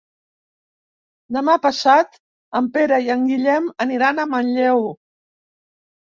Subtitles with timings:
[1.35, 2.15] Demà passat
[2.59, 4.83] en Pere i en Guillem aniran a Manlleu.